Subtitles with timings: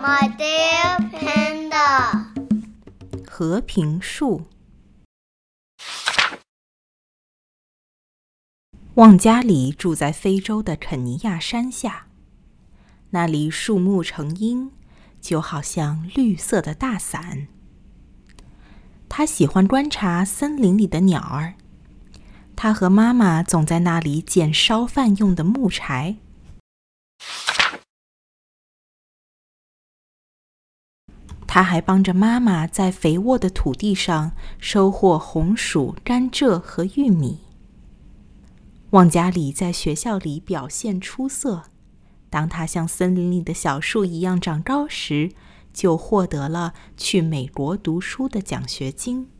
[0.00, 2.24] My dear panda，
[3.26, 4.46] 和平树。
[8.94, 12.06] 旺加里住在非洲的肯尼亚山下，
[13.10, 14.70] 那里树木成荫，
[15.20, 17.48] 就好像绿色的大伞。
[19.08, 21.54] 他喜欢观察森林里的鸟儿。
[22.54, 26.18] 他和妈妈总在那里捡烧饭用的木柴。
[31.48, 37.40] 他还帮着妈妈在肥沃的土地上收获红薯、甘蔗和玉米。
[38.90, 41.64] 旺加里在学校里表现出色，
[42.28, 45.32] 当他像森林里的小树一样长高时，
[45.72, 49.30] 就获得了去美国读书的奖学金。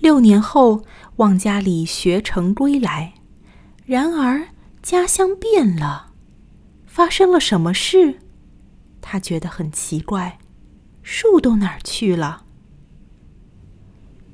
[0.00, 0.84] 六年后，
[1.16, 3.14] 旺加里学成归来。
[3.86, 4.48] 然而，
[4.82, 6.11] 家乡变了，
[6.92, 8.18] 发生了什么事？
[9.00, 10.38] 他觉得很奇怪，
[11.02, 12.44] 树都哪儿去了？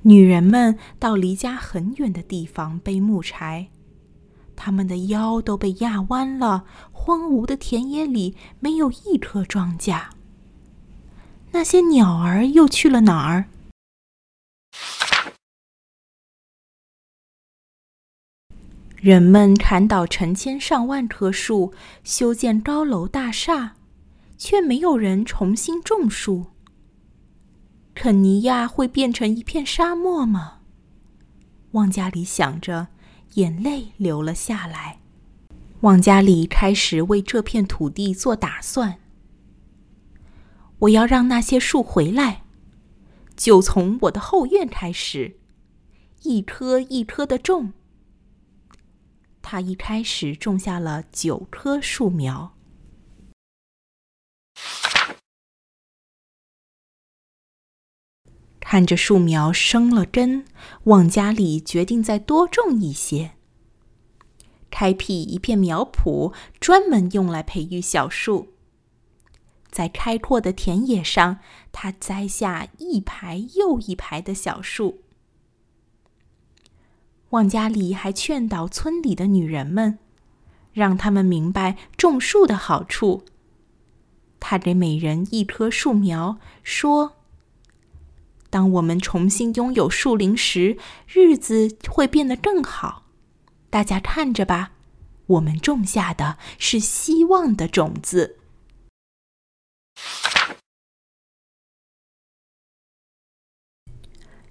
[0.03, 3.69] 女人们到离家很远的地方背木柴，
[4.57, 6.65] 她们的腰都被压弯了。
[6.91, 10.07] 荒芜的田野里没有一棵庄稼。
[11.53, 13.45] 那些鸟儿又去了哪儿？
[19.01, 23.77] 人们砍倒成千上万棵树，修建高楼大厦，
[24.37, 26.47] 却没有人重新种树。
[27.95, 30.59] 肯尼亚会变成一片沙漠吗？
[31.73, 32.89] 旺加里想着，
[33.35, 34.99] 眼泪流了下来。
[35.83, 38.99] 旺加里开始为这片土地做打算。
[40.81, 42.43] 我要让那些树回来，
[43.37, 45.37] 就从我的后院开始，
[46.25, 47.75] 一棵一棵的种。
[49.51, 52.55] 他一开始种下了九棵树苗。
[58.61, 60.45] 看着树苗生了根，
[60.85, 63.37] 旺家里决定再多种一些，
[64.71, 68.53] 开辟一片苗圃，专门用来培育小树。
[69.71, 71.39] 在开阔的田野上，
[71.73, 75.05] 他栽下一排又一排的小树。
[77.31, 79.99] 旺加里还劝导村里的女人们，
[80.73, 83.25] 让他们明白种树的好处。
[84.41, 87.17] 他给每人一棵树苗，说
[88.49, 93.05] ：“当我们重新拥有树林时，日子会变得更好。
[93.69, 94.71] 大家看着吧，
[95.27, 98.37] 我们种下的是希望的种子。”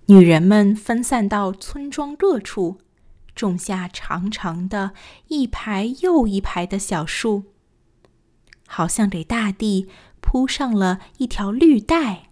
[0.09, 2.79] 女人们分散到村庄各处，
[3.35, 4.93] 种下长长的
[5.27, 7.43] 一排又一排的小树，
[8.65, 9.89] 好像给大地
[10.21, 12.29] 铺上了一条绿带。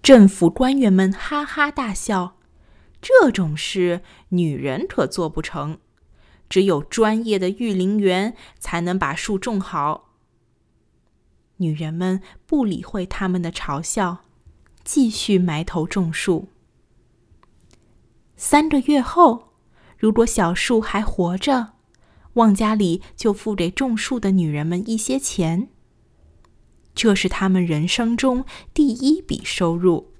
[0.00, 2.36] 政府官员们哈哈大笑
[3.02, 5.80] ：“这种事女人可做不成，
[6.48, 10.06] 只有专业的育林员才能把树种好。”
[11.60, 14.24] 女人们不理会他们的嘲笑，
[14.82, 16.48] 继续埋头种树。
[18.36, 19.52] 三个月后，
[19.98, 21.74] 如果小树还活着，
[22.34, 25.68] 旺家里就付给种树的女人们一些钱。
[26.94, 30.12] 这是他们人生中第一笔收入。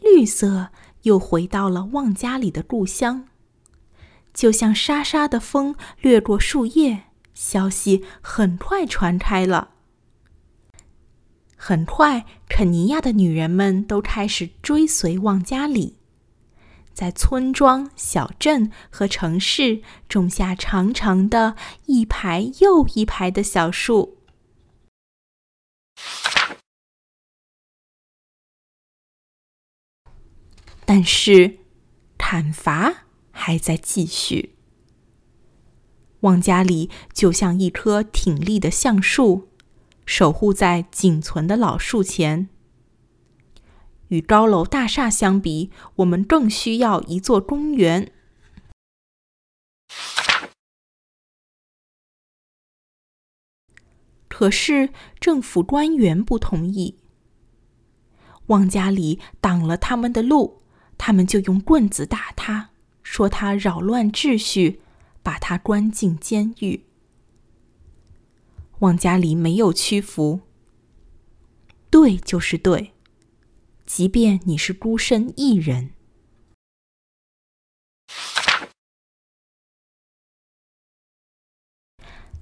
[0.00, 0.70] 绿色
[1.02, 3.28] 又回到了旺家里的故乡。
[4.32, 7.04] 就像沙沙的风掠过树叶，
[7.34, 9.70] 消息很快传开了。
[11.56, 15.96] 很快，肯尼亚的女人们都开始追随旺加里，
[16.92, 21.54] 在村庄、小镇和城市种下长长的
[21.86, 24.18] 一排又一排的小树。
[30.84, 31.58] 但是，
[32.18, 33.04] 砍伐。
[33.44, 34.54] 还在继续。
[36.20, 39.48] 旺加里就像一棵挺立的橡树，
[40.06, 42.48] 守护在仅存的老树前。
[44.10, 48.12] 与高楼大厦相比，我们更需要一座公园。
[54.28, 57.00] 可是政府官员不同意。
[58.46, 60.62] 旺加里挡了他们的路，
[60.96, 62.71] 他们就用棍子打他。
[63.02, 64.80] 说他扰乱秩序，
[65.22, 66.84] 把他关进监狱。
[68.78, 70.40] 旺家里没有屈服。
[71.90, 72.92] 对就是对，
[73.84, 75.90] 即便你是孤身一人。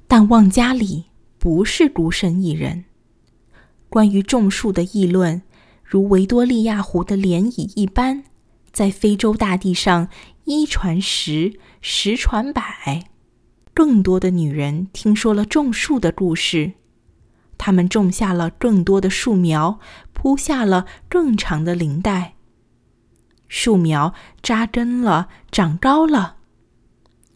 [0.06, 1.06] 但旺家里
[1.38, 2.84] 不是孤身一人。
[3.88, 5.42] 关于种树的议论，
[5.84, 8.24] 如维多利亚湖的涟漪一般，
[8.72, 10.08] 在非洲大地上
[10.44, 13.08] 一传十，十传百。
[13.72, 16.72] 更多的女人听说了种树的故事，
[17.56, 19.78] 她们种下了更多的树苗，
[20.12, 22.34] 铺下了更长的林带。
[23.48, 26.36] 树苗扎根了，长高了。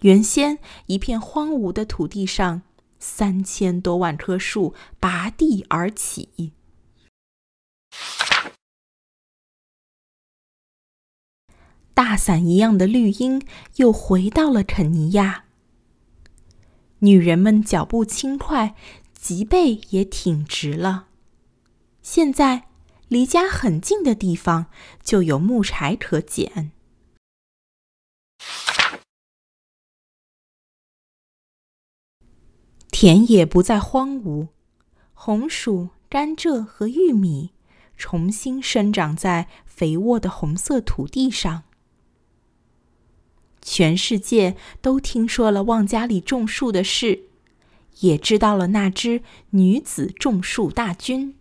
[0.00, 2.62] 原先一片荒芜的土地上，
[2.98, 6.52] 三千多万棵树拔地而起。
[11.94, 13.40] 大伞一样的绿荫
[13.76, 15.44] 又回到了肯尼亚。
[16.98, 18.74] 女人们脚步轻快，
[19.14, 21.06] 脊背也挺直了。
[22.02, 22.68] 现在，
[23.08, 24.66] 离家很近的地方
[25.02, 26.72] 就有木柴可捡。
[32.90, 34.48] 田野不再荒芜，
[35.12, 37.52] 红薯、甘蔗和玉米
[37.96, 41.64] 重新生长在肥沃的红色土地上。
[43.64, 47.22] 全世界都听说了旺家里种树的事，
[48.00, 51.34] 也知道了那支女子种树大军。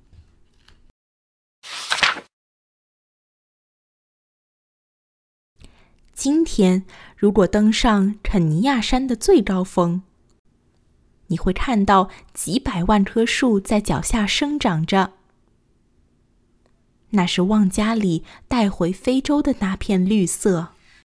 [6.14, 6.86] 今天，
[7.18, 10.04] 如果登上肯尼亚山的最高峰，
[11.28, 15.14] 你会看到几百万棵树在脚下生长着。
[17.10, 20.70] 那是旺加里带回非洲的那片绿色。